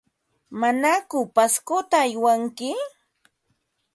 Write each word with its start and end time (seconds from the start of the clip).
¿Manaku 0.59 1.19
Pascota 1.35 1.97
aywanki? 2.05 2.69